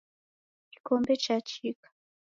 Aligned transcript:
Kikombe 0.71 1.13
chachika. 1.23 1.87